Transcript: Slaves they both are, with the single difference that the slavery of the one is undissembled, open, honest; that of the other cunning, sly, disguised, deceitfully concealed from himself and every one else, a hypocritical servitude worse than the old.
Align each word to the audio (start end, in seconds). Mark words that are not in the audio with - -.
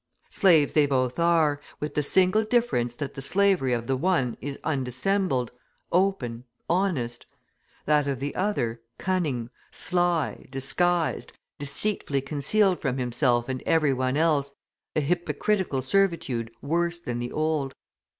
Slaves 0.31 0.73
they 0.73 0.87
both 0.87 1.19
are, 1.19 1.61
with 1.79 1.93
the 1.93 2.01
single 2.01 2.43
difference 2.43 2.95
that 2.95 3.13
the 3.13 3.21
slavery 3.21 3.71
of 3.71 3.85
the 3.85 3.95
one 3.95 4.35
is 4.41 4.57
undissembled, 4.63 5.51
open, 5.91 6.43
honest; 6.67 7.27
that 7.85 8.07
of 8.07 8.19
the 8.19 8.33
other 8.33 8.81
cunning, 8.97 9.51
sly, 9.69 10.47
disguised, 10.49 11.33
deceitfully 11.59 12.21
concealed 12.21 12.79
from 12.79 12.97
himself 12.97 13.47
and 13.47 13.61
every 13.67 13.93
one 13.93 14.17
else, 14.17 14.53
a 14.95 15.01
hypocritical 15.01 15.83
servitude 15.83 16.49
worse 16.63 16.99
than 16.99 17.19
the 17.19 17.31
old. 17.31 17.75